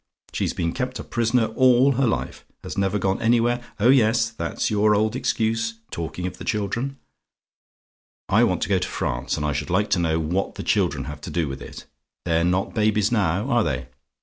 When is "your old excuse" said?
4.71-5.75